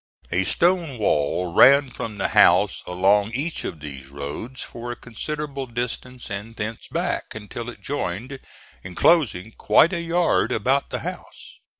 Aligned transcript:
A 0.31 0.45
stone 0.45 0.97
wall 0.97 1.53
ran 1.53 1.91
from 1.91 2.17
the 2.17 2.29
house 2.29 2.81
along 2.87 3.33
each 3.35 3.63
of 3.63 3.81
these 3.81 4.07
roads 4.07 4.63
for 4.63 4.91
a 4.91 4.95
considerable 4.95 5.67
distance 5.67 6.31
and 6.31 6.55
thence 6.55 6.87
back 6.87 7.35
until 7.35 7.69
it 7.69 7.81
joined, 7.83 8.39
enclosing 8.83 9.51
quite 9.59 9.93
a 9.93 10.01
yard 10.01 10.51
about 10.51 10.89
the 10.89 11.01
house. 11.01 11.59